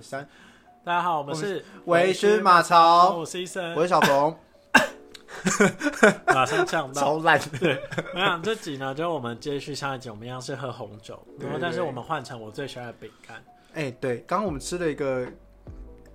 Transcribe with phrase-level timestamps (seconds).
[0.00, 0.26] 三，
[0.84, 4.36] 大家好，我们是微醺马超，我是医生，我是小冯，
[6.26, 7.02] 马上呛到。
[7.02, 7.38] 超烂。
[7.58, 7.80] 对，
[8.14, 13.42] 我想这集呢，就是我们接续上一集，我们一样是喝红酒，然后但是我们换成我最喜欢的饼干。
[13.74, 15.26] 哎，对，刚刚我们吃了一个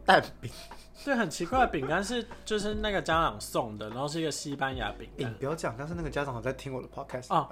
[0.05, 0.49] 蛋饼，
[1.03, 7.49] 对，很奇怪的饼干是就是那个家长送的，然后是一个西班牙饼干，不要讲，但是那个家长好像在听我的 podcast 哦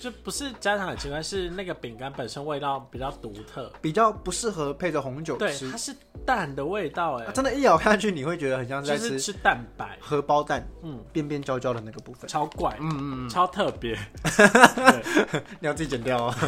[0.00, 5.76] 就不是家长很奇怪，是那个饼干本身味道比较独特，比较不适合配着红酒对，吃它。
[5.76, 5.94] 是
[6.24, 12.28] 蛋的味道，哎啊，真的，一咬下去你会觉得很像是在吃是吃蛋白，荷包蛋嗯，边边焦焦的那个部分。
[12.28, 13.96] 超怪，嗯嗯嗯，超特别。
[15.60, 16.34] 你要自己剪掉哦。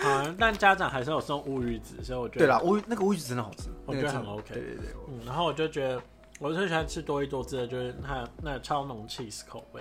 [0.00, 6.02] 好，但家长还是有送乌鱼子，所以我觉得对啦，乌鱼那个乌鱼子真的好吃，我觉得很 OK 对对对，嗯，然后我就觉得
[6.40, 9.80] 我最喜欢吃多一多汁的，就是它那个超浓 cheese 口味。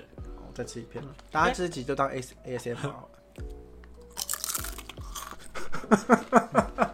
[0.60, 3.10] 我再吃一片嗯，大家这集就当 S A S M 好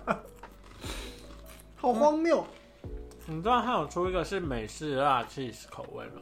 [0.06, 0.16] 了。
[1.76, 2.46] 好荒谬！
[3.26, 6.22] 你知道他有出一个是美式辣 cheese 口味吗？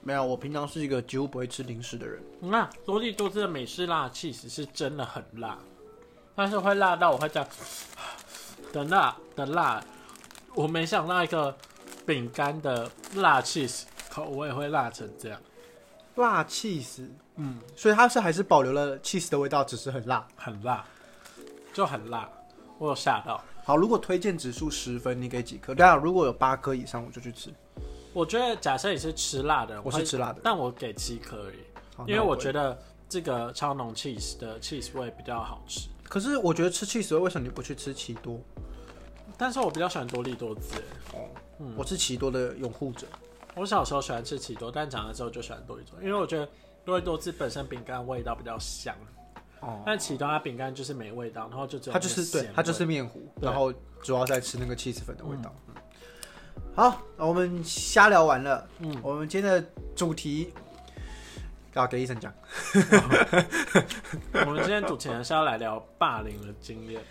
[0.00, 2.20] 没有，我平常是一个几乎不会吃零食的人。
[2.40, 5.56] 你看多利多汁的美式辣 cheese 是真的很辣，
[6.34, 7.48] 但是会辣到我会这样
[8.72, 9.80] 的辣的辣。
[10.56, 11.56] 我没想到一个
[12.04, 15.40] 饼干的辣 cheese 口味会辣成这样，
[16.18, 20.26] 辣 cheese，嗯，所以它是还是保留了 cheese 的味道，只是很辣。
[20.36, 20.84] 很辣，
[21.72, 22.28] 就很辣，
[22.78, 23.42] 我有吓到。
[23.64, 25.74] 好，如果推荐指数十分，你给几颗？
[25.74, 27.52] 对啊，如果有八颗以上，我就去吃。
[28.12, 31.58] 我觉得假设你是吃辣的我是吃辣的，但我给七颗而已。
[32.06, 38.40] 因为我觉得，得这个超浓 cheese 的 cheese 味比较好吃，可是我觉得吃 cheese 为什么你不去吃奇多？
[39.36, 40.76] 但是我比较喜欢多利多汁。
[41.12, 41.28] 哦，
[41.60, 43.06] 嗯我是奇多的拥护者。
[43.58, 46.48] 我小时候喜欢吃奇多，但长大之后就喜欢多利多，因为我觉得
[46.84, 48.94] 多利多汁本身饼干味道比较香，
[49.60, 55.52] 哦，但奇多它饼干就是没味道，然后就只有它就是对它就是面糊，然后主要在吃那个 cheese 粉的味道。
[55.68, 55.74] 嗯
[56.74, 59.64] 好，我们瞎聊完了，嗯，我们今天的
[59.96, 60.52] 主题
[61.74, 62.32] 要给医生讲。
[64.46, 67.02] 我们今天主持人是要来聊霸凌的经验，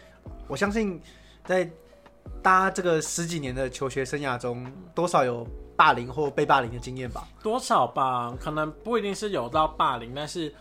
[0.47, 1.01] 我相信
[1.43, 1.69] 在
[2.41, 4.65] 大家这个十几年的求学生涯中，
[4.95, 5.45] 多少有
[5.77, 7.25] 霸凌或被霸凌的经验吧？
[7.41, 10.53] 多少吧，可能不一定是有到霸凌，但是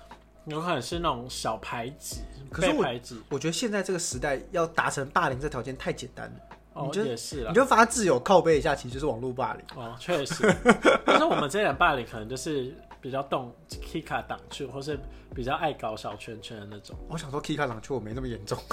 [0.45, 7.55] 有可能是那种小排挤，可是我被排挤，我觉得现在这个时代要达成霸凌这条件太简单了，哦你，就也是啦你。
[7.55, 9.65] 就发自由靠背一下，其实就是网络霸凌。
[9.75, 10.55] 哦，确实，
[11.05, 14.99] 但是我们这点霸凌可能就是比较动 Kika 挡去，或是
[15.35, 16.95] 比较爱搞小圈圈的那种。
[17.09, 18.59] 我想说，Kika 朗却我没那么严重。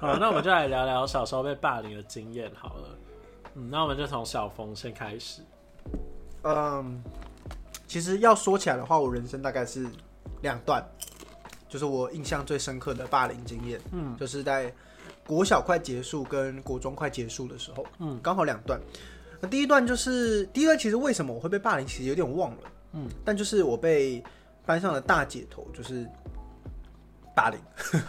[0.00, 2.88] 好，那我们就来聊聊小时候被霸凌的经验好了。
[3.54, 5.42] 嗯，那我们就从小峰先开始。
[6.42, 7.02] 嗯，
[7.86, 9.86] 其实要说起来的话，我人生大概是
[10.42, 10.84] 两段，
[11.68, 14.72] 就是我印象最深刻的霸凌经验，嗯就是在
[15.26, 18.80] 国小快结束跟国中快结束的时候，嗯刚好两段。
[19.40, 22.62] 那第一段就是第一段，其实为什么我会被霸凌，其实有点忘了，
[22.92, 24.22] 嗯，但就是我被
[24.64, 26.06] 班上的大姐头就是
[27.40, 27.58] 霸凌，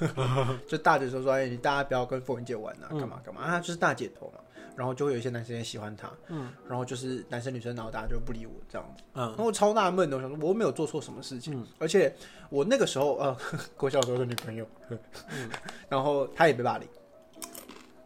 [0.68, 3.00] 就大姐头说：“哎，你大家不要跟凤文姐玩啊，嗯。
[3.00, 4.40] 干嘛干嘛。”啊，就是大姐头嘛，
[4.76, 6.52] 然后就会有一些男生也喜欢她，嗯。
[6.68, 9.04] 然后就是男生女生，然后大家就不理我这样子。
[9.14, 9.24] 嗯。
[9.28, 11.66] 然嗯后我超纳闷的，我想说我没有做错什么事情，嗯。
[11.80, 12.14] 而且
[12.50, 13.38] 我那个时候呃，
[13.78, 15.00] 国小时候的女朋友，嗯。
[15.88, 16.88] 然后她也被霸凌，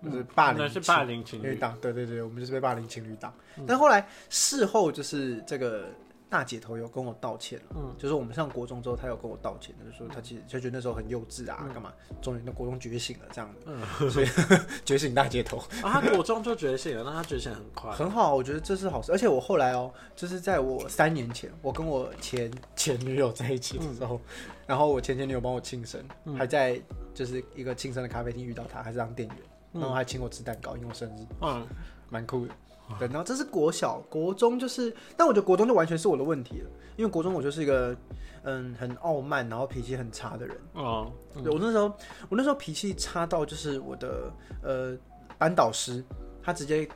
[0.03, 1.55] 就是霸凌是霸凌情侣。
[1.55, 3.33] 档，对对对，我们就是被霸凌情侣档。
[3.57, 3.65] 嗯。
[3.67, 5.85] 但后来事后就是这个
[6.29, 7.95] 大姐头有跟我道歉了，嗯。
[7.97, 11.73] 就是我们上国中之后，她有跟我道歉，就是说她其实就觉得那时候很幼稚啊，嗯。
[11.73, 11.93] 干嘛？
[12.21, 14.27] 终于那国中觉醒了这样子，嗯，所以
[14.83, 15.57] 觉醒大姐头。
[15.83, 17.91] 啊，他国中就觉醒了，那他觉醒很快。
[17.91, 19.11] 很好，我觉得这是好事。
[19.11, 24.19] 而且我后来哦，就是在我三年前，我跟我前前女友在一起的时候，
[24.65, 26.35] 然后我前前女友帮我庆生，嗯。
[26.35, 26.81] 还在
[27.13, 29.37] 就是一个庆生的咖啡厅遇到她，还是当店员，
[29.73, 29.81] 嗯。
[29.81, 31.65] 然后还请我吃蛋糕，因为我生日，嗯。
[32.09, 32.53] 蛮酷的。
[32.99, 37.95] 对，然后这是国小，国中就是，但我觉得国中就完全是我的问题了，因为国中我就是一个
[38.43, 40.57] 嗯很傲慢，然后脾气很差的人。
[40.73, 41.11] 哦，
[41.43, 41.85] 对我那时候，
[42.29, 44.97] 我那时候脾气差到就是我的呃
[45.37, 46.03] 班导师，
[46.43, 46.87] 他直接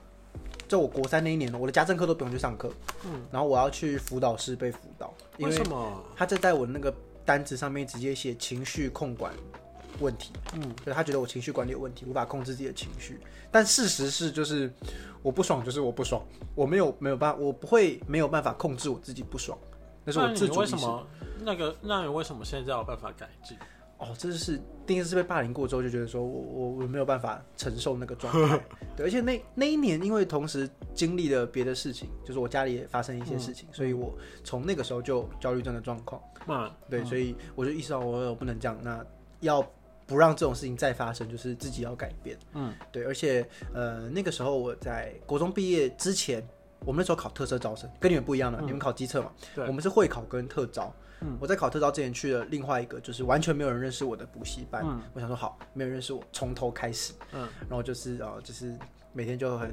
[0.68, 2.72] 在我国三那一年，我的家政课都不用去上课，
[3.06, 6.04] 嗯，然后我要去辅导室被辅导，为什么？
[6.16, 6.94] 他就在我那个
[7.26, 9.34] 单子上面直接写情绪控管
[10.00, 13.20] 问题，嗯就是他觉得我情绪管理有问题，无法控制自己的情绪。
[13.52, 14.72] 但事实是，就是
[15.22, 16.22] 我不爽就是我不爽，
[16.56, 19.58] 我没有没有办法，我不会没有办法控制我自己不爽，
[20.06, 20.60] 那是我自主意识。
[20.60, 21.08] 为什么
[21.42, 21.76] 那个？
[21.82, 23.58] 那你为什么现在有办法改进？
[23.98, 24.58] 哦，这就是
[24.88, 28.64] 第一次被霸凌过之后，就觉得说我我我没有办法承受那个状态。
[28.96, 36.22] 对，而且那那一年，因为同时经历了别的事情，就是我家里也发生一些事情，所以我从那个时候就焦虑症的状况。
[36.48, 39.06] 嗯，对，所以我就意识到我我不能这样，那
[39.42, 39.62] 要
[40.10, 42.36] 不让这种事情再发生，就是自己要改变。
[42.54, 46.44] 嗯，对，而且呃那个时候我在国中毕业之前，
[46.80, 50.92] 我们那时候考特色招生，跟你们不一样的，你们考机测嘛，对我们是会考跟特招。
[51.22, 54.84] 嗯我在考特招之前去了另外一个，就是完全没有人认识我的补习班。
[54.84, 57.14] 嗯我想说好，没有人认识我，从头开始。
[57.34, 58.74] 嗯，然后就是呃，就是
[59.12, 59.70] 每天就很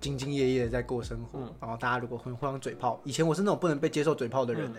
[0.00, 1.38] 兢兢业业的在过生活。
[1.40, 4.78] 嗯然后大家如果会互相嘴炮，以前我是那种不能被接受嘴炮的人呢、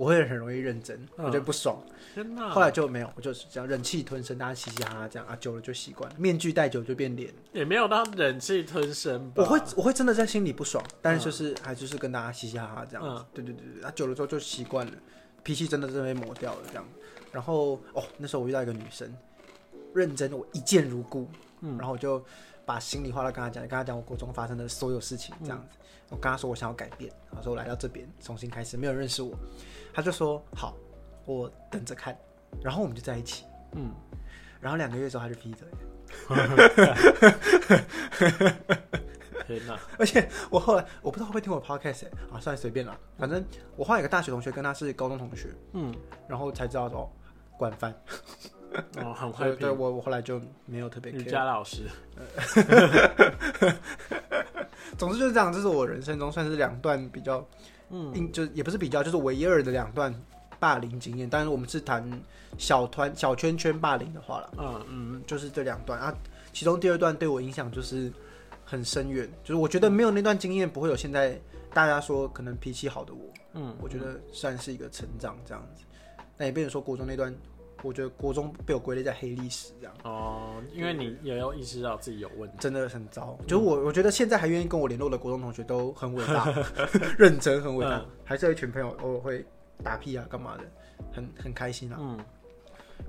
[0.00, 1.78] 我会很容易认真，嗯我觉得不爽。
[2.14, 2.48] 天哪！
[2.48, 6.16] 后来就没有，我就是这样忍气吞声，大家嘻嘻哈哈这样啊，久了就习惯了。
[6.18, 9.42] 面具戴久就变脸，也没有到忍气吞声吧。
[9.42, 13.22] 我会我会真的在心里不爽，但是就是、还就是跟大家嘻嘻哈哈这样子。
[13.22, 14.92] 嗯对对对对，啊，久了之后就习惯了，
[15.42, 16.84] 脾气真的是被磨掉了这样。
[17.30, 19.14] 然后哦，那时候我遇到一个女生，
[19.94, 21.28] 认真，我一见如故，
[21.60, 22.24] 嗯然后我就
[22.64, 25.76] 把心里话都跟她讲，跟她讲我国中发生的所有事情这样子。
[26.10, 29.34] 我跟他说我想要改变，然后说我来到这边重新开始，没有人认识我，
[29.94, 30.76] 他就说好，
[31.24, 32.14] 我等着看，
[32.62, 33.46] 然后我们就在一起。
[33.72, 33.90] 嗯，
[34.60, 35.66] 然后两个月之后他就劈腿，
[39.46, 39.78] 天哪！
[39.98, 43.44] 而且我后来我不知道会不会听我 podcast 欸啊，算了随便了，反正
[43.76, 45.94] 我后来有个大学同学跟他是高中同学，嗯，
[46.26, 47.08] 然后才知道说哦
[47.56, 47.94] 管饭，
[48.98, 51.22] 哦，很 对会对我我后来就没有特别瑜。
[51.22, 51.88] 伽老师。
[54.98, 57.38] 总之就是这样，这是我人生中算是两段比较，
[57.90, 60.14] 嗯嗯，就也不是比较，就是唯一二的两段
[60.58, 61.28] 霸凌经验。
[61.28, 62.08] 但是我们是谈
[62.58, 66.14] 小团小圈圈霸凌的话了，嗯嗯，就是这两段啊。
[66.52, 68.12] 其中第二段对我影响就是
[68.64, 71.40] 很深远，就是我觉得没有那段经验，不会有现在
[71.72, 73.20] 大家说可能脾气好的我。
[73.54, 75.82] 嗯，我觉得算是一个成长这样子。
[76.36, 77.34] 那也变成说国中那段，
[77.82, 82.56] 我觉得国中被我归类在黑历史这样，哦，因为你也要意识到自己有问题。
[82.60, 83.38] 真的很糟。
[83.46, 86.46] 就是我我觉得现在还愿意跟我联络的国中同学都很伟大，
[87.18, 89.44] 认真很伟大，嗯还是有一群朋友偶尔会
[89.82, 90.64] 打屁啊干嘛的，
[91.12, 91.96] 很很开心啊。
[92.00, 92.18] 嗯，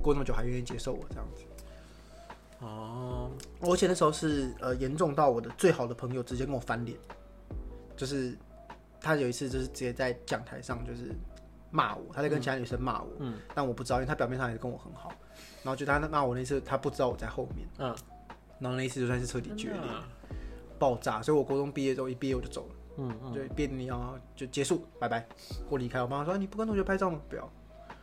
[0.02, 1.44] 过那么久还愿意接受我这样子。
[2.60, 3.32] 哦，
[3.62, 6.98] 而且那时候是呃严重到我的最好的朋友直接跟我翻脸，
[7.98, 8.38] 就是
[9.02, 11.12] 他有一次就是直接在讲台上就是
[11.72, 13.40] 骂我，他在跟其他女生骂我，嗯。
[13.56, 15.12] 但我不知道，因为他表面上也跟我很好，
[15.64, 17.96] 然后就他骂我那次他不知道我在后面，嗯，
[18.60, 20.04] 然后那一次就算是彻底决裂啊。
[20.78, 23.34] 爆炸，所以我高中毕业之后一毕业我就走了，嗯嗯。
[23.34, 25.26] 就毕业典礼然后就结束，拜拜，
[25.70, 27.20] 我离开，我妈说你不跟同学拍照吗？
[27.30, 27.48] 不要，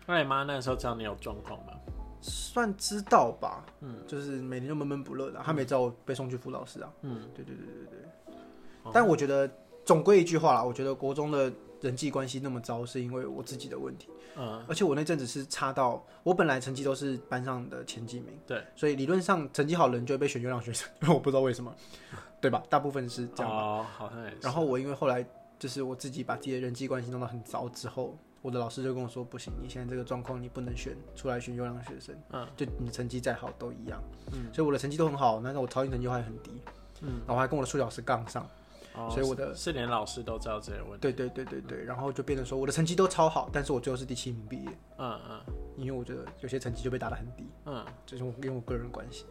[0.06, 1.72] 那你妈那时候知道你有状况吗？
[2.20, 8.34] 算知道吧，嗯，就是每天就闷闷不乐的，他没知道我被送去辅导室啊，嗯，对对对对对。
[8.82, 8.90] 哦。
[8.92, 9.48] 但我觉得
[9.84, 14.08] 总归一句话啦，我觉得国中的人际关系那么糟，是因为我自己的问题。
[14.36, 21.74] 嗯，而且我那阵子是差到，我本来成绩都是班上的前几名，对，所以理论上成绩好的人就会被选优良学生，因为我不知道为什么，
[22.40, 22.62] 对吧？
[22.68, 23.58] 大部分是这样吧。
[23.58, 24.36] 哦，好像也是。
[24.42, 25.24] 然后我因为后来
[25.58, 34.00] 就是我自己把自己的人际关系弄得很糟之后，我的老师就跟我说，不行，你现在这个状况你不能选出来选优良学生，嗯，就你成绩再好都一样，
[34.32, 36.52] 嗯，所以我的成绩都很好，但是我超英成绩还很低，
[37.00, 38.48] 嗯，然后还跟我的数学老师杠上。
[38.94, 40.98] 哦所以我的是连老师都知道这些问题。
[41.00, 45.40] 对对对对对，然后就变成说我的成绩都超好，但是我最后是第七名毕业，嗯嗯
[45.76, 49.24] 因为我觉得有些成绩就被打得很低，嗯，这是我因为我个人关系，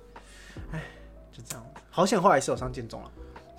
[0.71, 0.83] 唉，
[1.31, 1.65] 就这样。
[1.89, 3.11] 好险后来是有上建中了，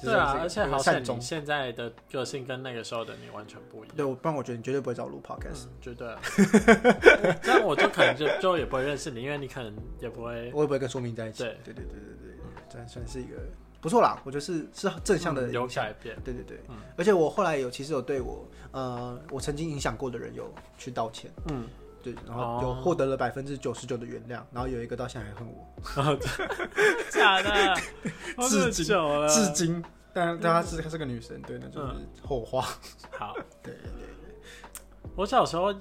[0.02, 1.20] 对啊，而且好像你。
[1.20, 3.96] 现在的个性跟那个时候的你完全不一样。
[3.96, 6.20] 对，我不然我觉得你绝对不会找我录 podcast，、嗯，绝对啊。
[7.42, 11.42] 这样我就可能就就也不会认识你，因为你可能也不会我也不会跟苏明在一起。
[11.42, 12.36] 对对对对对对，
[12.70, 13.36] 这算是一个
[13.80, 15.84] 不错啦，我觉得是是正向的嗯有影响。
[15.84, 16.16] 改变。
[16.24, 21.64] 对对对，嗯而且我后来有其实有对我呃我曾经影响过的人有去道歉，嗯，
[22.02, 26.16] 对，然后有哦获得了百分之九十九的原谅，然后有一个到现在还恨我。
[27.10, 27.74] 假的，
[28.36, 31.92] 好 至今了，至今，但但她是她是个女生，对，那就是
[32.26, 32.62] 后话。
[33.16, 33.34] 好。
[33.62, 34.34] 对对对，
[35.14, 35.72] 我小时候，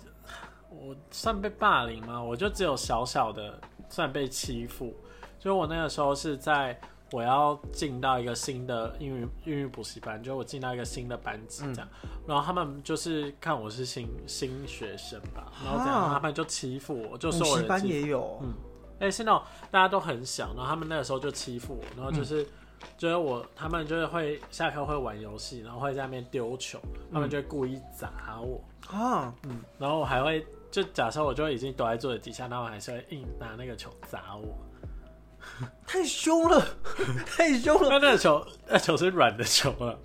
[0.70, 2.22] 我算被霸凌吗？
[2.22, 4.96] 我就只有小小的算被欺负。
[5.40, 6.78] 就我那个时候是在
[7.12, 11.88] 我要进到一个新的英语英语补习班，就我进到一个新的班级这样，
[12.28, 17.62] 然后他们就是看我是新新学生吧，然后这样啊他们就欺负我，就补说我。
[17.62, 18.54] 的欺负也有，嗯。
[19.00, 22.44] 哎、是那种大家都很小，然后他们那个时候就欺负我，然后就是、
[22.98, 26.80] 就是我他们就是会下课会玩游戏，然后会在那边丢球，
[27.14, 34.58] 他们就会故意砸我，啊，嗯，然后我还会就假设我就已经躲在桌子底下，然后我还是会硬拿那个球砸我，
[35.86, 36.66] 太凶了，
[37.26, 37.90] 太凶了。
[37.90, 39.96] 那那个球那球是软的球啊，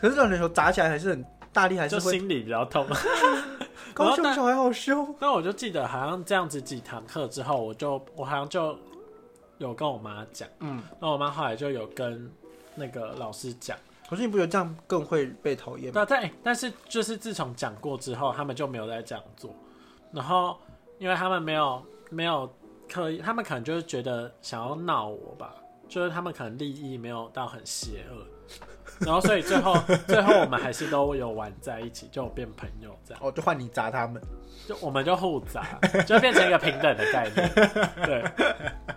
[0.00, 2.86] 可是软的球砸起来还是很大力，还是心里比较痛。
[3.94, 8.78] 高雄小孩好凶，那我就记得好像这样子几堂课之后，我就我好像就
[9.58, 12.30] 有跟我妈讲，嗯，那我妈后来就有跟
[12.74, 13.76] 那个老师讲。
[14.08, 16.04] 可是你不觉得这样更会被讨厌吗？
[16.04, 19.52] 对，但但是就是自从讲过之后，他们就没有再这样做。
[20.12, 20.56] 然后，
[20.98, 22.48] 因为他们没有没有
[22.88, 25.54] 可以，他们可能就是觉得想要闹我吧，
[25.88, 28.26] 就是他们可能利益没有到很邪恶，
[29.04, 29.76] 然后所以最后
[30.06, 34.20] 最后我们还是都有玩在一起，就有变朋友这样，哦，就换你砸他们。
[34.66, 37.48] 就我们就互砸，就变成一个平等的概念。
[38.04, 38.24] 对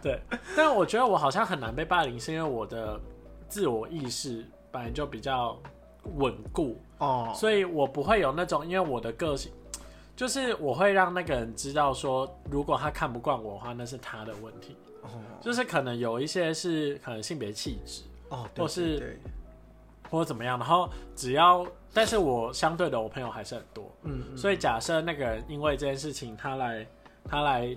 [0.02, 0.22] 对，
[0.58, 3.00] 但我觉得我好像很难被霸凌，是因为我的
[3.48, 5.62] 自我意识本来就比较
[6.16, 9.52] 稳固，哦，所以我不会有那种，因为我的个性，
[10.20, 14.76] 就是我会让那个人知道说，如果他看不惯我的话，那是他的问题。
[15.02, 15.08] 哦，
[15.40, 19.18] 就是可能有一些是可能性别气质哦，对或是
[20.12, 24.38] 或者怎么样，然后只要，但是我相对的我朋友还是很多，嗯，嗯。
[24.38, 26.86] 所以假设那个人因为这件事情他来
[27.24, 27.74] 他来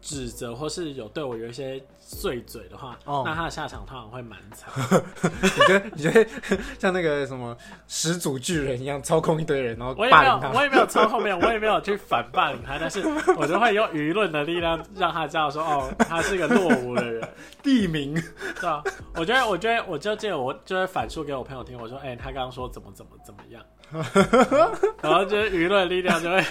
[0.00, 3.22] 指责或是有对我有一些碎嘴的话，哦。
[3.26, 4.72] 那他的下场通常会蛮惨。
[5.42, 6.30] 你觉得你觉得
[6.78, 7.56] 像那个什么
[7.88, 13.02] 始祖巨人一样操控一堆人，然后我也没有他，我也没有操控没有，我也没有去反霸凌他，但是
[13.36, 17.28] 我就会用舆论的力量让他知道说，哦，他是个落伍的人。
[17.62, 18.14] 地名。
[18.60, 18.82] 对啊，
[19.14, 23.62] 我觉得，我觉得，我就记得我就会反述给我朋友听，我说，哎、他刚刚说怎么怎么怎么样，
[25.02, 26.44] 然后就是舆论力量就会，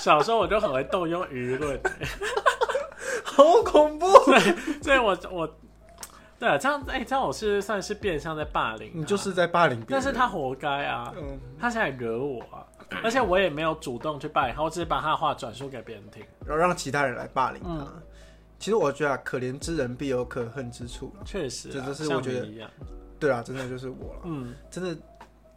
[0.00, 1.80] 小时候我就很会动用舆论，
[3.28, 4.06] 好恐怖。
[4.82, 5.56] 所以我我，
[6.38, 12.66] 对啊，这样，哎、这样我是算是变相在霸凌他，你就是在霸凌别人，但是他活该啊，嗯，他现在惹我啊，
[13.02, 17.68] 而且我也没有主动去霸凌他，我只是把他的话转述给别人听，然后让其他人来霸凌他。
[17.68, 18.02] 嗯
[18.60, 21.14] 其实我觉得、啊、可怜之人必有可恨之处。
[21.24, 22.68] 确实、啊，这就是我觉得
[23.16, 25.00] 对啊，真的就是我了，嗯真的，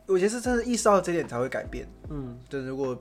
[0.05, 1.91] 我觉得是真的意识到这点才会改变。
[2.11, 2.37] 嗯。
[2.47, 2.95] 就是如果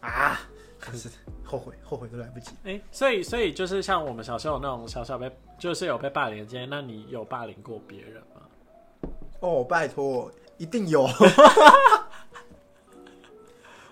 [0.00, 0.40] 啊，
[0.86, 1.08] 真是
[1.44, 2.52] 后悔，后悔都来不及。
[2.64, 9.10] 哎、所以所以就是像我们小时候那种小小被，就是有被霸凌的经验，那你有霸凌过别人吗？
[9.40, 11.06] 哦，拜托，一定有。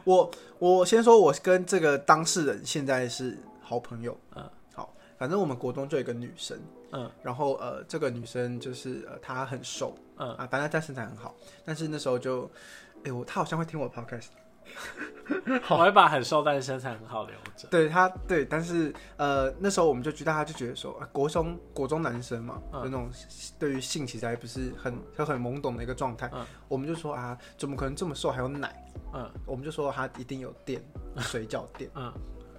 [0.05, 4.17] 我我先说，我跟这个当事人现在是好朋友。
[4.35, 6.59] 嗯，好，反正我们国中就有一个女生，
[6.91, 11.35] 嗯然后呃，这个女生就是呃，她很瘦嗯，啊，反正她身材很好，
[11.65, 12.51] 但是那时候就，
[13.05, 14.29] 哎、我她好像会听我的 podcast，
[15.71, 17.69] 我会把很瘦但是身材很好留着。
[17.71, 23.11] 对他对，但是呃，那时候我们就觉得，大家就觉得说，啊、国中国中男生嘛，嗯就那种
[23.59, 28.75] 对于性其实还不是很就很懵懂的一个状态，嗯我们就说啊，怎么可能这么瘦还有奶？
[29.15, 30.83] 嗯我们就说他一定有垫，
[31.21, 32.13] 水饺店，嗯，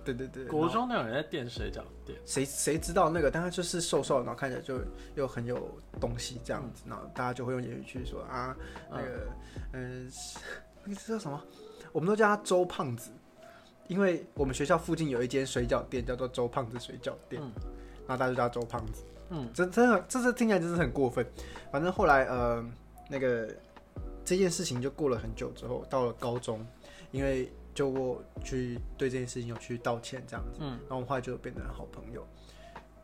[0.06, 0.46] 对对对。
[0.46, 4.80] 国中那有人在垫水饺垫，谁谁知道那个，但他就是瘦瘦的，然后看起来就
[5.16, 5.70] 又很有
[6.00, 8.56] 东西这样子，然后大家就会用言语去说啊，
[8.90, 9.28] 那个
[9.74, 10.12] 嗯，
[10.86, 11.42] 那个叫什么？
[11.94, 13.12] 我们都叫他周胖子，
[13.88, 17.52] 因为我们学校附近有一间水饺店叫做周胖子水饺店，嗯
[18.06, 19.06] 然后大家就叫他周胖子。
[19.30, 21.26] 嗯真真的，这是听起来真是很过分。
[21.72, 22.66] 反正后来呃，
[23.10, 23.48] 那个
[24.26, 26.66] 这件事情就过了很久之后，到了高中，
[27.12, 32.28] 因为就我去对这件事情有去道歉这样子，嗯然后我们后来就变成好朋友。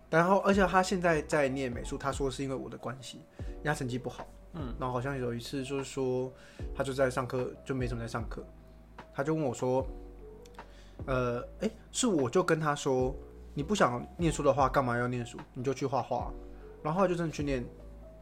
[0.09, 6.33] 然后，而且他现在在念美术，他说是因为我的关系，因为他成绩不好，嗯，然后好像有一次就是说，
[6.75, 8.43] 他就在上课就没怎么在上课，
[9.19, 9.85] 他就问我说，
[11.05, 13.13] 呃，哎，是我就跟他说，
[13.53, 15.37] 你不想念书的话，干嘛要念书？
[15.53, 16.31] 你就去画画。
[16.81, 17.61] 然后就真的去念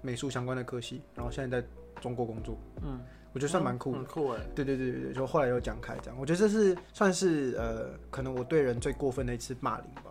[0.01, 1.68] 美术相关的科系，然后现在在
[2.01, 3.00] 中国工作，嗯，
[3.32, 4.00] 我觉得算蛮酷的。
[4.00, 4.42] 很酷哎。
[4.56, 10.07] 对对对对对，就后来又讲开这样，我觉得这是算是呃，可能我对人最过分的一次骂凌吧，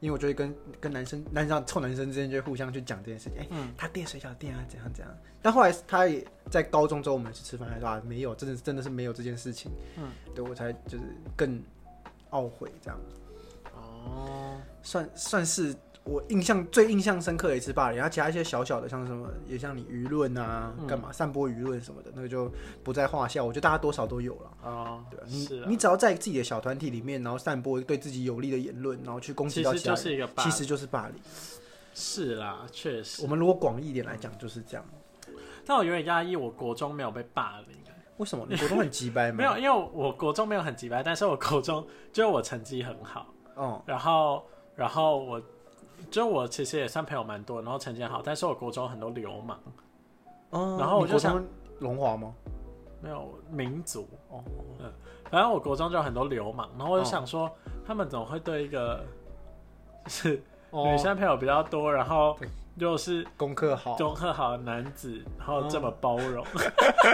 [0.00, 3.72] 因为我就会跟跟男生、男生臭男生之间就会互相去讲这件事情，哎、嗯。
[3.76, 5.14] 他垫水饺垫啊，怎样怎样。
[5.42, 11.04] 但后来他也在高中之后，我们去吃饭，他说啊，没有，真的真的是没有这件事情，嗯，对我才就是
[11.36, 11.62] 更
[12.30, 13.00] 懊悔这样，
[13.74, 15.74] 哦，算算是
[16.06, 22.50] 我印象最印象深刻的一次霸凌，然后其他一些小小的，像什么也像你舆论啊，嗯干嘛散播舆论什么的，那个就
[22.84, 23.42] 不在话下。
[23.44, 24.50] 我觉得大家多少都有了。
[24.62, 31.16] 哦，对啊，你是啊你只要在自己的小团体里面，然后散播对自己有利的言论，然后去攻击到其他人，是一个霸其实就是霸凌。
[31.92, 33.26] 是啦，确实我。
[33.26, 34.84] 们如果广义一点来讲，就是这样。
[35.66, 37.76] 但我有点压抑，我国中没有被霸凌。
[38.18, 39.36] 为什么你国中很鸡掰吗？
[39.42, 44.42] 没有，因为我国中没有很急掰，但是我国中就是我成绩很好，嗯，然后
[44.74, 45.42] 然后我
[46.10, 49.58] 就我其实也算朋友蛮多，然后成绩很好，但是我国中很多流氓，
[50.50, 51.42] 嗯，然后我就想
[51.80, 52.32] 龙华吗？
[53.02, 54.42] 没有民族，哦，
[54.80, 54.90] 嗯
[55.30, 57.50] 反正我国中就有很多流氓，然后我就想说，
[57.84, 59.04] 他们怎么会对一个
[60.06, 62.38] 是女生朋友比较多，然后
[62.76, 66.44] 又是功课好，功课好的男子，然后这么包容，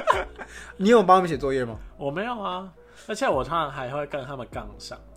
[0.77, 1.77] 你有帮他们写作业吗？
[1.97, 2.73] 我没有啊，
[3.09, 4.97] 而且我通常还会跟他们杠上。
[4.99, 5.12] 啊，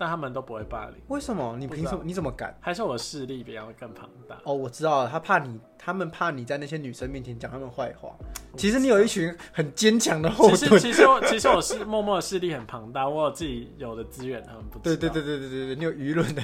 [0.00, 1.54] 但他们都不会霸凌，为什么？
[1.58, 2.00] 你凭什么？
[2.02, 2.56] 你怎么敢？
[2.58, 4.40] 还是我的势力比他们更庞大。
[4.44, 8.14] 哦，我知道了，他怕你他们怕你在那些女生面前讲他们坏话。
[8.54, 10.78] 其实你有一群很坚强的后其实。
[10.78, 14.82] 其实我其实我是默默的势力很庞大，我有自己有的资源，他们不知道。
[14.82, 16.42] 对对对对对对对，你有舆论的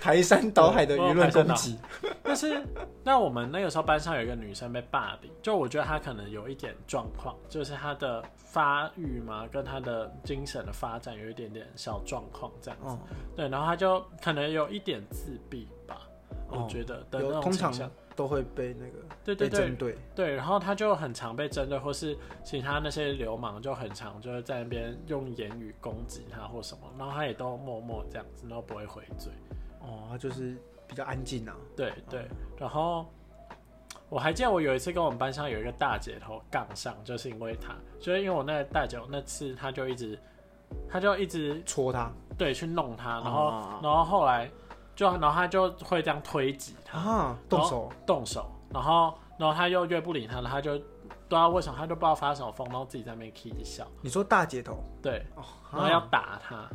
[0.00, 1.76] 排山倒海的舆论攻击。
[2.22, 2.64] 但是，
[3.02, 12.94] 那我们那个时候班上有一个女生被霸凌，就我觉得她可能有一点状况，就是她的发育嘛，跟她的精神的发展有一点点小状况这样子。
[12.94, 12.98] 哦，
[13.36, 16.00] 对，然后她就可能有一点自闭吧，
[16.48, 17.90] 哦我觉得的那种倾向。
[18.16, 19.96] 都会被那个对对对针对。
[20.14, 29.32] 对，然后他就很常被针对，或是其他那些流氓就很常就是在那边用言语攻击他或什么，然后他也都默默这样子，然后不会回嘴。
[29.80, 30.56] 哦，他就是
[30.86, 31.54] 比较安静啊。
[31.76, 32.26] 对对，
[32.58, 33.06] 然后
[34.08, 40.18] 我还记得我有一次跟我们班上有一个大姐头杠上，就是因为他，就是因为我那个大姐头那次他就一直，
[40.88, 44.50] 他就一直戳他对去弄他，然后、哦然后后来
[44.94, 46.98] 就然后他就会这样推挤他。
[46.98, 47.92] 啊，动手。
[48.06, 54.78] 动手，然后然后他又越不理他，然后她就不知道为什么他就不知道发什么疯，然后自己在那边 k 笑，你说大姐头。
[55.02, 56.68] 对，哦，然后要啊打他。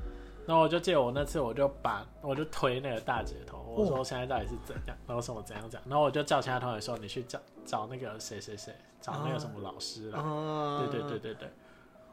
[0.46, 10.20] 然后我就记得我那次，我就把我就推那个大姐头，我说现在到底是怎样，然后什么怎样怎样，然后我就叫其他同学说，你去找找那个谁谁谁，找那个什么老师啦。
[10.20, 10.80] 啊。
[10.80, 11.50] 对对对对对，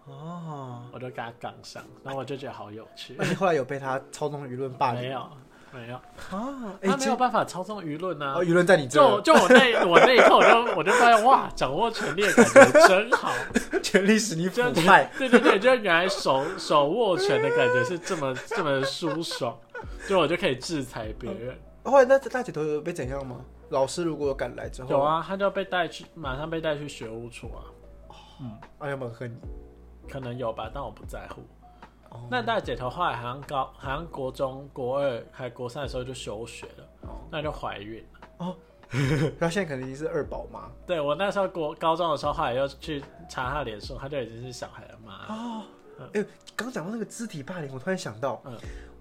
[0.05, 3.17] 哦，我就跟他杠上，然后我就觉得好有趣。
[3.19, 3.25] 那。
[3.27, 5.01] 你后来有被他操纵舆论霸凌？
[5.01, 5.27] 没有
[5.73, 8.45] 没有，啊，哎他没有办法操纵舆论啊哦，。
[8.45, 13.33] 舆论在你这就就我那我那一刻，我就我就发现哇，掌握权力的感觉 真好。
[13.83, 15.11] 权力使你腐就败。
[15.19, 19.59] 对对对，就是原来手手握拳的感觉是这么这么舒爽，
[20.09, 21.57] 就我就可以制裁别人。
[21.85, 23.37] 后来那大姐头有被怎样吗？
[23.71, 27.61] 老师如果有赶来之后，有，啊，他就被带去，马上被带去学务处啊，
[28.79, 29.37] 哎有没有恨你？
[30.09, 31.43] 可能有吧，但我不在乎。
[32.17, 32.29] 哦。
[32.31, 37.21] 那大姐头后来好像高，好像国中国二还国三的时候就休学了，哦。
[37.31, 38.05] 那就怀孕
[38.39, 38.57] 了。
[39.41, 40.71] 他现在可能已经是二宝妈。
[40.87, 45.13] 对我那时候国高中的时候，后来又去查她脸书，她就已经是小孩的妈。
[45.13, 45.27] 了。
[45.29, 45.63] 哦。
[46.13, 48.57] 哎，刚讲到那个肢体霸凌，我突然想到，嗯。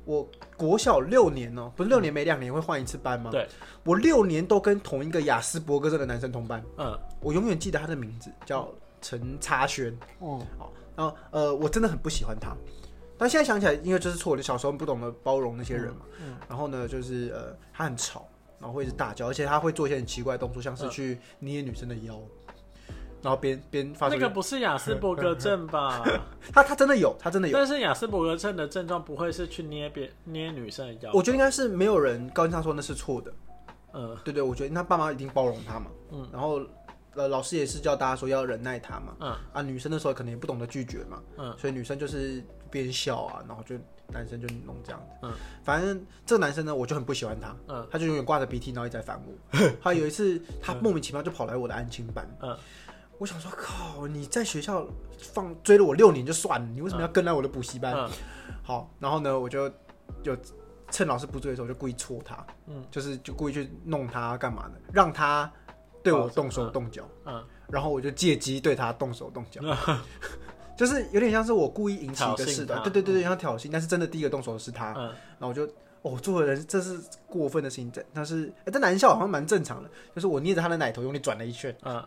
[0.05, 3.31] 我国小六年哦，不是六年每两年会换一次班吗？
[3.31, 3.47] 对，
[3.83, 6.95] 我六年都跟同一个雅斯伯格症的男生同班，嗯。
[7.19, 8.67] 我永远记得他的名字叫
[9.01, 9.97] 陈插轩。
[10.21, 12.55] 嗯好，然后呃，我真的很不喜欢他，
[13.17, 16.01] 但现在想起来，因为这是错，我小时候不懂得包容那些人嘛。
[16.21, 18.27] 嗯然后呢，就是呃，他很吵，
[18.59, 22.19] 然后会一直大叫，而且他会做一些很奇怪的动作，像是去捏女生的腰，
[23.21, 26.03] 然后边边发出那个不是雅斯伯格症吧？
[26.53, 27.53] 他他真的有，他真的有。
[27.57, 33.33] 但是雅斯伯格症的症状不会是去捏别捏女生的腰，我觉得应该是没有人告诉他说那是错的，
[33.93, 36.61] 嗯对对，我觉得他爸妈一定包容他嘛，嗯，然后
[37.15, 39.35] 呃老师也是叫大家说要忍耐他嘛，嗯。
[39.53, 41.55] 啊女生那时候可能也不懂得拒绝嘛，嗯。
[41.57, 42.43] 所以女生就是
[42.83, 43.75] 边笑啊，然后就
[44.09, 45.31] 男生就弄这样子，嗯，
[45.63, 49.57] 反正这个男生呢，我就很不喜欢他，嗯他就永远挂着鼻涕，然后一直在烦我。
[49.81, 52.57] 他有一次，他莫名其妙就跑来我的安亲班，嗯，
[53.17, 54.85] 我想说，靠，你在学校
[55.17, 57.93] 放追了我六年就算了，你为什么要跟来我的补习班？
[57.95, 58.09] 嗯
[58.61, 59.71] 好，然后呢，我就
[60.23, 60.37] 有
[60.91, 65.51] 趁老师不注意的时候，我就故意戳他，嗯，就是就故意去弄他干嘛的，让他
[66.03, 69.59] 对我动手动脚，嗯然后我就借机对他动手动脚。
[70.75, 72.83] 就是有点像是我故意引起一个事端，挑衅他。
[72.83, 75.05] 对对对对，像挑衅，但是真的第一个动手的是他，嗯。
[75.39, 75.65] 然后我就
[76.01, 82.03] 哦，做的人这是过分的事情，这但是哎，在男校好像蛮正常的，就是我捏着他的奶头用力转了一圈，嗯。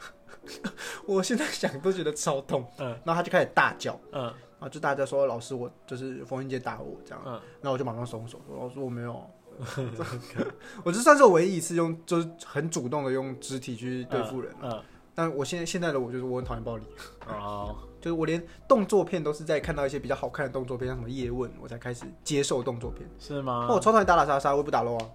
[1.05, 2.89] 我现在想都觉得超痛，嗯。
[3.05, 4.23] 然后他就开始大叫，嗯。
[4.61, 9.31] 然后就大家说老师我就是冯云杰打我这样，嗯，然后我就马上松手，说老师我没有，
[10.83, 14.83] 我这算是我唯一一次用就是很主动的用肢体去对付人，嗯。
[15.15, 16.85] 但我现在现在的我就是我很讨厌暴力，
[17.29, 23.09] 哦，就是我连动作片都是在看到一些比较好看的动作片，像什么叶问，我才开始接受动作片。
[23.19, 23.67] 是吗？
[23.69, 25.07] 那，我超讨厌打打杀杀，我也不打喽啊，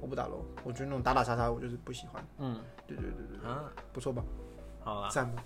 [0.00, 2.24] 我不打喽，我觉得那种打打杀杀我就是不喜欢。
[2.38, 4.22] 嗯对对对对，啊，不错吧？
[4.80, 5.42] 好啦，赞吗？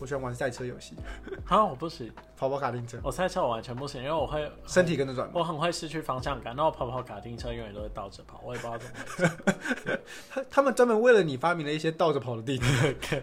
[0.00, 0.96] 我喜欢玩赛车游戏，
[1.46, 5.30] 好，我不行，跑跑卡丁车，我赛车我完全不行，因为我会身体跟着转。
[5.32, 10.00] 我很会失去方向感，那我跑跑卡丁车永远都会倒着跑，我也不知道怎么回事。
[10.28, 12.66] 他他们专门为了你发明了一些倒着跑的地图，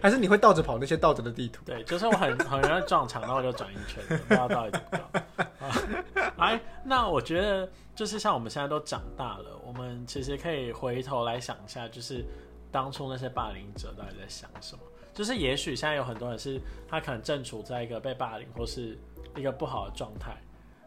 [0.02, 1.62] 还是你会倒着跑那些倒着的地图？
[1.66, 5.20] 对，就是我很很容易撞墙，然后我就转一圈，不知道到底怎么搞。
[5.66, 12.24] 啊哎，那我觉得就是像我们现在都长大了，我们其实可以回头来想一下，就是
[12.72, 14.82] 当初那些霸凌者到底在想什么。
[15.14, 18.98] 就是也许现在有很多人是他可能正处在一个被霸凌或是
[19.36, 20.36] 一个不好的状态，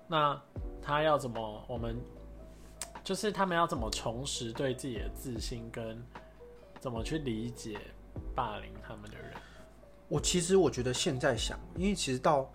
[0.08, 0.40] 那
[0.82, 1.96] 他要怎么我们
[3.04, 6.04] 就是他们要怎么重拾对自己的自信，跟
[6.80, 7.80] 怎么去理解
[8.36, 9.32] 霸凌他们的人？
[10.08, 12.52] 我其实我觉得现在想，因为其实到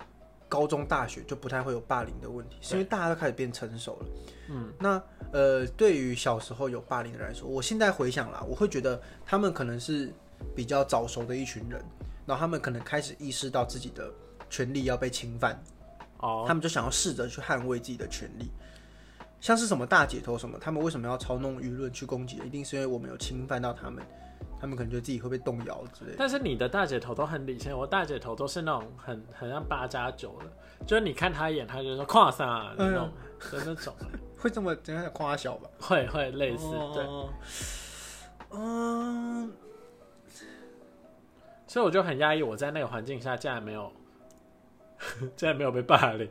[0.49, 4.07] 高中、大学就不太会有霸凌的问题，是因为大家都开始变成熟了。
[4.49, 5.03] 嗯，那
[5.33, 10.13] 呃，对于小时候有霸凌的人来说，我现在回想啦，我会觉得他们可能是
[10.55, 11.83] 比较早熟的一群人，
[12.26, 14.11] 然后他们可能开始意识到自己的
[14.48, 15.61] 权利要被侵犯，
[16.18, 18.50] 哦，他们就想要试着去捍卫自己的权利。
[19.40, 22.37] 像是什么大姐头什么，他们为什么要操弄舆论去攻击？
[22.44, 24.05] 一定是因为我们有侵犯到他们，
[24.61, 26.16] 他们可能觉得自己会被动摇之类的。
[26.18, 33.11] 但是你的大姐头都很理性，我大姐头都是那种很很像八加九的，就是你看他一眼，他就说跨三啊那种
[33.50, 33.94] 的那种，
[34.37, 35.70] 会这么怎样夸小吧？
[35.81, 37.31] 会会类似对，哦
[38.50, 39.50] 嗯，
[41.71, 43.93] 所以我就很压抑，我在那个环境下竟然没有，
[45.37, 46.29] 竟然没有被霸凌。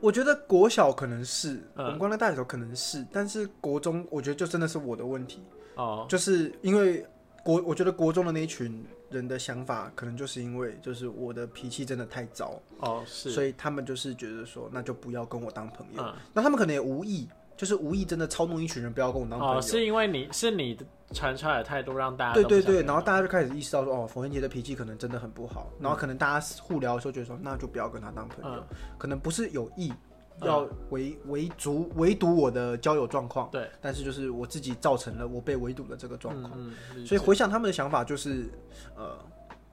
[0.00, 1.84] 我觉得国小可能是，嗯。
[1.84, 7.06] 我们光在大学头可能是，但是国中我觉得就真的是我的问题，哦，就是因为
[7.44, 16.02] 国，我觉得国中的那一群人的想法，可能就是因为就是我的脾气真的太糟，哦是，所以他们就是觉得说，那就不要跟我当朋友。
[16.02, 17.28] 嗯，那他们可能也无意，
[17.60, 19.58] 就是无意真的操弄一群人不要跟我当朋友。
[19.58, 28.64] 哦，是因为你是你的传出来的态度让大家对对对，然后大家就开始意识到说，哦，冯彦杰的脾气可能真的很不好，然后可能大家互聊的时候觉得说，那就不要跟他当朋友，
[28.96, 29.92] 可能不是有意
[30.40, 38.48] 要围围逐围堵我的交友状况，对，但是就是我自己造成了我被围堵的这个状况，嗯，嗯所以回想他们的想法就是，
[38.96, 39.18] 呃，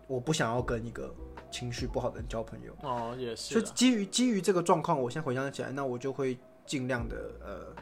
[0.08, 1.10] 我不想要跟一个
[1.50, 7.74] 情绪不好的人交朋友，哦也所以是啊，基于基于这个状况，我现在回想起来，那我就会尽量的呃。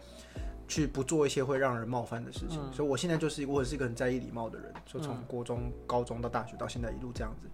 [0.68, 7.48] 去不做一些会让人冒犯的事情，嗯所以我现在就是我也是一个很在意礼貌的人，就从国中、高中到大学到现在一路这样子，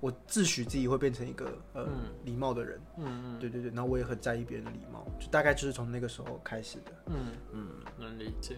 [0.00, 6.92] 我自诩自己会变成一个呃嗯礼貌的人，嗯对对对，然后我也很在意别人的礼貌，就大概就是从那个时候开始的。
[7.08, 8.56] 嗯嗯，能理解。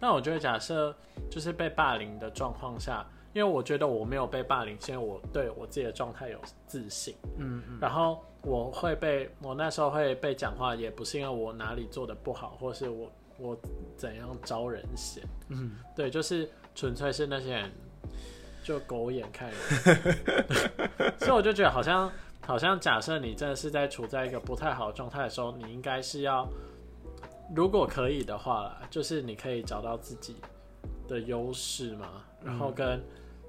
[0.00, 0.92] 那我觉得假设
[1.30, 7.14] 就是被霸凌的状况下，因为我觉得我没有被霸凌，是因为我对我自己的状态有自信。
[7.36, 13.54] 嗯嗯，然后我会被我那时候会被讲话，也不是因为我哪里做的不好，或是我我
[13.94, 15.22] 怎样招人嫌。
[15.50, 17.70] 嗯，对，就是纯粹是那些人
[18.64, 19.58] 就狗眼看人，
[21.20, 22.10] 所以我就觉得好像
[22.46, 26.48] 好像假设你真的是在处在一个不太好的状态的时候，你应该是要，
[27.54, 30.36] 如果可以的话啦，就是你可以找到自己
[31.06, 32.98] 的优势嘛，然后跟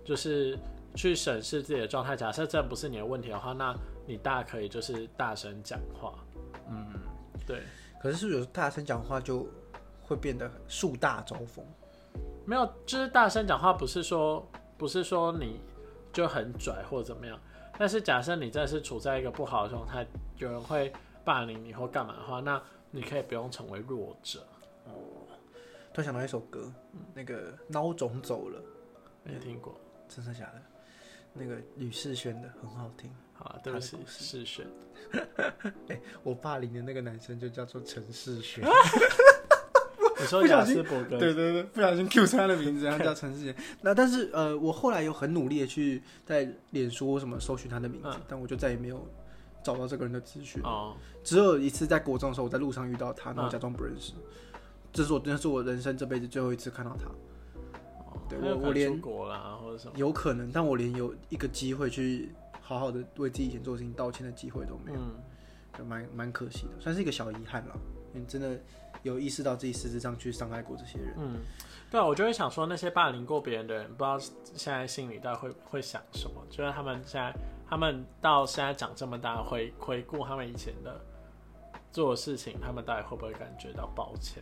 [0.08, 0.58] 就是
[0.96, 2.16] 去审视自己的状态。
[2.16, 6.14] 假设这不是你的问题的话，那你大可以就是大声讲话。
[6.70, 6.88] 嗯，
[7.46, 7.62] 对，
[8.02, 9.46] 可是是不是有时大声讲话就
[10.02, 11.66] 会变得树大招风？
[12.46, 15.60] 没有，就是大声讲话，不是说不是说你
[16.14, 17.38] 就很拽或者怎么样。
[17.78, 20.94] 但是假设你真的是处在一个不好的状态，有人会
[21.26, 24.40] 霸凌你或干嘛的话，那你可以不用成为弱者。
[24.86, 24.94] 哦
[25.94, 26.72] 突然想到一首歌，
[27.12, 28.62] 那个孬种走了，
[29.24, 29.76] 没听过。
[30.08, 30.62] 真的假的？
[31.34, 33.12] 那个吕世轩的很好听。
[33.34, 34.66] 好啊，对不起他的，故事世选。
[36.24, 38.64] 我霸凌的那个男生就叫做陈世轩。
[40.20, 41.20] 你说雅不小心斯伯格？
[41.20, 43.56] 对对对，不小心 Q 出他的名字，他叫陈世贤。
[43.82, 49.08] 那但是呃，我后来有很努力的去在脸书或什么搜寻他的名字，嗯但我就再也没有
[49.62, 50.60] 找到这个人的资讯。
[50.64, 54.14] 哦，只有一次在国中的时候，我在路上遇到他，然后假装不认识。
[54.92, 57.16] 这是我真的是我人生这辈子最后一次看到他，哦
[58.42, 59.94] 我我连出国啦或者什么。
[59.96, 65.16] 有可能，但我连有一个机会去好好的为自己以前做的事情道歉的机会都没有，嗯，
[65.78, 67.76] 就蛮蛮可惜的，算是一个小遗憾了。
[68.14, 68.58] 因为真的
[69.04, 71.14] 有意识到自己实质上去伤害过这些人。
[71.18, 71.36] 嗯，
[71.92, 74.18] 对啊，我就会想说，那些霸凌过别人的人，不知道
[74.56, 76.42] 现在心里到底会会想什么？
[76.50, 77.34] 就是他们现在，
[77.70, 81.00] 他们到现在长这么大，回回顾他们以前的
[81.92, 84.42] 做的事情，他们到底会不会感觉到抱歉？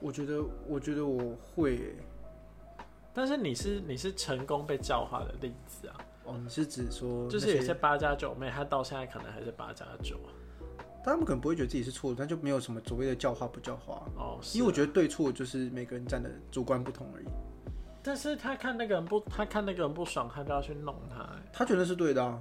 [0.00, 1.96] 我觉得，我觉得我会欸、
[3.14, 10.32] 但是你是你是成功被教化的例子啊，哦，你是指说就是有些八加九妹，她到现在可能还是八加九啊。
[11.04, 17.26] 他们可能不会觉得自己是错的，但就没有什么所谓的教化不教化，哦，是因为我觉得对错就是每个人站的主观不同而已。
[18.02, 21.42] 但是他看那个人不，他看那个人不爽，他就要去弄他、欸。
[21.52, 22.40] 他觉得是对的啊，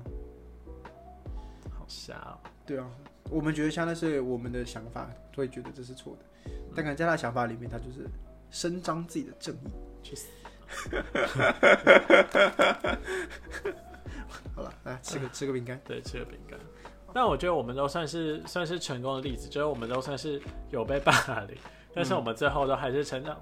[1.78, 2.90] 好瞎哦、对啊，
[3.30, 8.08] 我们觉得像那是我们的想法，会觉得这是错的，但可能在他的想法里面，他就是
[8.50, 9.70] 伸张自己的正义。
[10.04, 10.30] 去死！
[14.56, 15.80] 好了，来吃个吃个饼干。
[15.86, 16.60] 对，吃个饼干。
[17.14, 21.12] 但我觉得我们都算是算是成功的例子，就是我们都算是有被霸
[21.48, 21.58] 凌，
[21.94, 23.38] 但是我们最后都还是成长，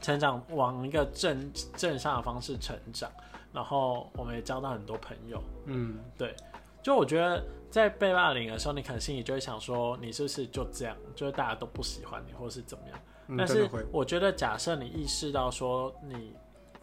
[0.00, 3.10] 成长往一个正正向的方式成长，
[3.52, 5.42] 然后我们也交到很多朋友。
[5.66, 6.34] 嗯，对
[6.82, 12.98] 就我觉得在被霸凌的时候，你可能心里就会想说，你是不是就这样，就是大家都不喜欢你，或是怎么样？
[13.36, 13.68] 但是。
[13.92, 16.34] 我觉得，假设你意识到说你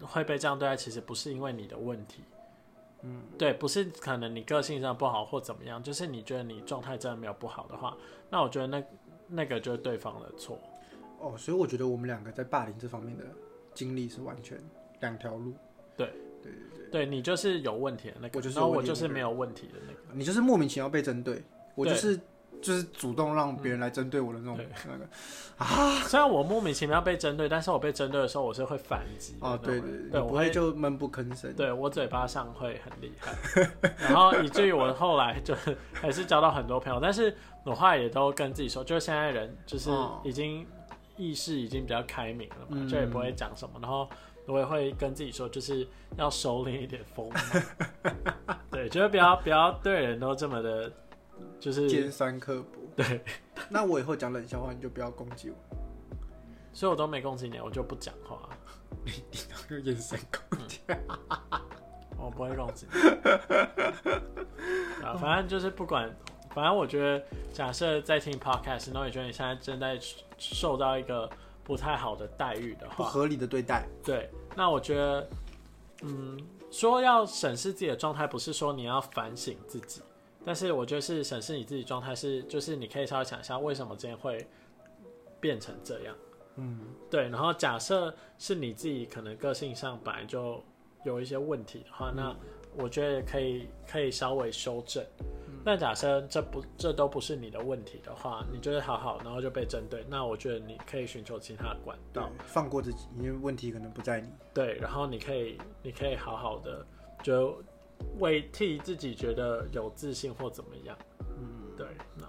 [0.01, 2.23] 会被这样对待，其实不是因为你的问题，
[3.01, 7.95] 嗯，对，不是可能你个性上不好或怎么样，就是你觉得你状态真的没有不好的话，
[8.29, 8.83] 那我觉得那
[9.27, 10.59] 那个就是对方的错。
[11.19, 13.25] 哦，所以我觉得我们两个在霸凌这方面的
[13.73, 14.57] 经历是完全
[14.99, 15.53] 两条路。
[15.95, 19.99] 对对对对，对你就是有问题的那个，我就是然后我就是没有问题的那个。
[20.13, 22.19] 你就是莫名其妙被针对，我就是
[22.61, 24.67] 就是主动让别人来针对我的那种对。
[24.87, 25.05] 那个。
[25.57, 25.99] 啊。
[26.07, 31.53] 虽然我莫名其妙被针对，但是我被针对的时候，我是会反击的哦，对对对，我会就闷不吭声。
[31.55, 33.33] 对我嘴巴上会很厉害，
[33.99, 40.65] 然后以至于我后来就是还是交到很多朋友，但是我后来也都跟自己说，就是现在人就是哦已经
[41.15, 42.87] 意识已经比较开明了嘛，嗯。
[42.87, 44.07] 就也不会讲什么，然后
[44.45, 45.85] 我也会跟自己说，就是
[46.17, 50.91] 要收敛一点锋芒， 对，就是不要不要对人都这么的，
[51.59, 52.79] 就是尖酸刻薄。
[52.95, 53.23] 对，
[53.69, 55.55] 那我以后讲冷笑话，你就不要攻击我，
[56.73, 58.49] 所以我都没攻击你，我就不讲话，
[59.69, 60.17] 用眼神
[60.49, 60.79] 攻击。
[62.19, 62.99] 我不会攻击你。
[65.05, 66.11] 啊，反正就是不管，
[66.49, 67.23] 反正我觉得，
[67.53, 69.99] 假设在听 podcast，然后你觉得你现在正在
[70.39, 71.29] 受到一个
[71.63, 73.87] 不太好的待遇的话，不合理的对待。
[74.03, 75.29] 对，那我觉得，
[76.01, 76.35] 嗯，
[76.71, 80.01] 说要审视自己的状态，不是说你要反省自己，
[80.47, 84.47] 但是我觉得是审视你自己状态是，就是你可以稍微想一下，为什么今天会
[85.41, 86.15] 变成这样。
[86.55, 86.79] 嗯，
[87.11, 90.63] 对，然后假设是你自己可能个性上本来就
[91.03, 92.33] 有一些问题的话，那
[92.77, 95.05] 我觉得可以可以稍微修正。
[95.65, 104.29] 那假设这不这都不是你的问题的话，你觉得好好，然后就被针对，那我觉得你可以寻求其他的管道，，放过自己，因为问题可能不在你。
[104.53, 106.87] 对，然后你可以你可以好好的
[107.21, 107.61] 就
[108.19, 112.25] 为替自己觉得有自信或怎么样，嗯，对，那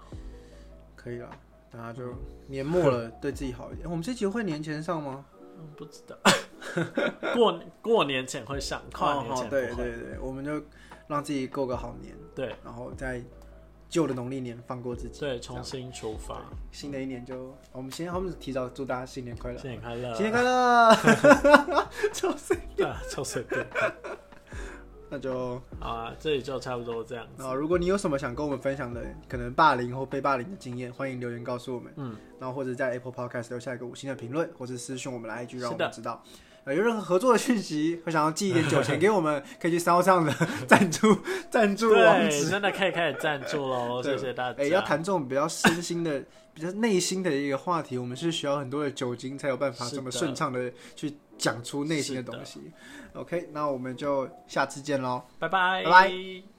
[0.95, 1.29] 可以了，
[1.71, 2.13] 大家就
[2.47, 3.89] 年末了，对自己好一点。
[3.89, 5.25] 我们这集会年前上吗？
[5.61, 6.15] 嗯不知道，
[7.35, 10.61] 过过年前会上，跨年哦前不会，对对对，我们就
[11.07, 13.21] 让自己过个好年，对然后在
[13.89, 15.19] 旧的农历年放过自己。
[15.19, 16.45] 对，重新出发。
[16.71, 20.13] 新的一年就，我们先，我们提早祝大家新年快乐，新年快乐！
[20.15, 20.95] 新年快乐！
[22.13, 22.53] 就是，
[22.85, 23.67] 啊，就随便。
[25.09, 27.41] 那就，好啊，这里就差不多这样子。
[27.41, 31.91] 然后如果你有什么想跟我们分享的，可能霸凌或被霸凌的经验，欢迎留言告诉我们。
[31.97, 36.23] 嗯，然后或者在 Apple Podcast 留下一个五星的评论，或者私讯我们的 IG 让我们知道。
[36.65, 40.33] 呃，有任何合作的讯息，或想要寄一点酒钱 给我们，可以去骚上的
[40.67, 41.17] 赞助
[41.49, 42.49] 赞助网对，址。
[42.49, 44.63] 真的可以开始赞助喽， 对谢谢大家。
[44.63, 52.71] 哎、要谈这种比较身心的、比较内心的一个话题，我们是需要很多的酒精才有办法这么顺畅的去讲出内心的东西。
[53.13, 55.23] OK，那我们就下次见喽。
[55.39, 56.58] 拜拜，拜拜。